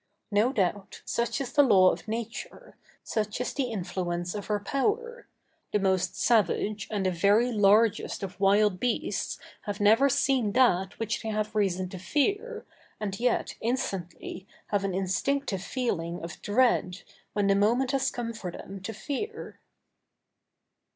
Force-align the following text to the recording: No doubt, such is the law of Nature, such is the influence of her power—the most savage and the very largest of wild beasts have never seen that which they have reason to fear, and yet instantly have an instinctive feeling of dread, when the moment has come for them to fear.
No 0.31 0.51
doubt, 0.51 1.03
such 1.05 1.39
is 1.39 1.53
the 1.53 1.61
law 1.61 1.91
of 1.91 2.07
Nature, 2.07 2.75
such 3.03 3.39
is 3.39 3.53
the 3.53 3.65
influence 3.71 4.33
of 4.33 4.47
her 4.47 4.59
power—the 4.59 5.77
most 5.77 6.15
savage 6.19 6.87
and 6.89 7.05
the 7.05 7.11
very 7.11 7.51
largest 7.51 8.23
of 8.23 8.39
wild 8.39 8.79
beasts 8.79 9.37
have 9.65 9.79
never 9.79 10.09
seen 10.09 10.53
that 10.53 10.97
which 10.97 11.21
they 11.21 11.29
have 11.29 11.53
reason 11.53 11.87
to 11.89 11.99
fear, 11.99 12.65
and 12.99 13.19
yet 13.19 13.53
instantly 13.61 14.47
have 14.69 14.83
an 14.83 14.95
instinctive 14.95 15.61
feeling 15.61 16.23
of 16.23 16.41
dread, 16.41 17.03
when 17.33 17.45
the 17.45 17.53
moment 17.53 17.91
has 17.91 18.09
come 18.09 18.33
for 18.33 18.49
them 18.49 18.81
to 18.81 18.93
fear. 18.93 19.59